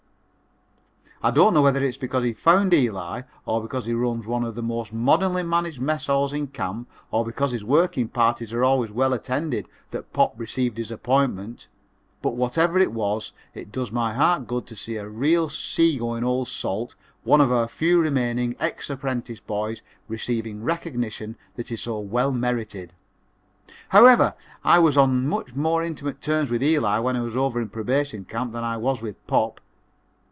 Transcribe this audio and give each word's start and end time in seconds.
I 1.23 1.29
don't 1.29 1.53
know 1.53 1.61
whether 1.61 1.83
it 1.83 1.85
was 1.85 1.97
because 1.97 2.23
he 2.23 2.33
found 2.33 2.73
Eli 2.73 3.21
or 3.45 3.61
because 3.61 3.85
he 3.85 3.93
runs 3.93 4.25
one 4.25 4.43
of 4.43 4.55
the 4.55 4.63
most 4.63 4.91
modernly 4.91 5.43
managed 5.43 5.79
mess 5.79 6.07
halls 6.07 6.33
in 6.33 6.47
camp 6.47 6.89
or 7.11 7.23
because 7.23 7.51
his 7.51 7.63
working 7.63 8.07
parties 8.07 8.51
are 8.51 8.63
always 8.63 8.91
well 8.91 9.13
attended 9.13 9.67
that 9.91 10.13
"Pop" 10.13 10.33
received 10.35 10.79
his 10.79 10.89
appointment, 10.89 11.67
but 12.23 12.35
whatever 12.35 12.79
it 12.79 12.91
was 12.91 13.33
it 13.53 13.71
does 13.71 13.91
my 13.91 14.15
heart 14.15 14.47
good 14.47 14.65
to 14.65 14.75
see 14.75 14.95
a 14.95 15.07
real 15.07 15.47
seagoing 15.47 16.23
old 16.23 16.47
salt, 16.47 16.95
one 17.23 17.39
of 17.39 17.51
our 17.51 17.67
few 17.67 17.99
remaining 18.01 18.55
ex 18.59 18.89
apprentice 18.89 19.39
boys, 19.39 19.83
receive 20.07 20.47
recognition 20.63 21.35
that 21.55 21.71
is 21.71 21.83
so 21.83 21.99
well 21.99 22.31
merited. 22.31 22.93
However, 23.89 24.33
I 24.63 24.79
was 24.79 24.97
on 24.97 25.27
much 25.27 25.53
more 25.53 25.83
intimate 25.83 26.19
terms 26.19 26.49
with 26.49 26.63
Eli 26.63 26.97
when 26.97 27.15
I 27.15 27.21
was 27.21 27.35
over 27.35 27.61
in 27.61 27.69
Probation 27.69 28.25
Camp 28.25 28.53
than 28.53 28.63
I 28.63 28.77
was 28.77 29.03
with 29.03 29.17
"Pop." 29.27 29.61